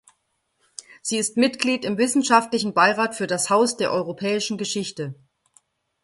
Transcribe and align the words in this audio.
Sie 1.03 1.17
ist 1.19 1.37
Mitglied 1.37 1.85
im 1.85 1.99
Wissenschaftlichen 1.99 2.73
Beirat 2.73 3.13
für 3.13 3.27
das 3.27 3.51
Haus 3.51 3.77
der 3.77 3.91
Europäischen 3.91 4.57
Geschichte. 4.57 5.13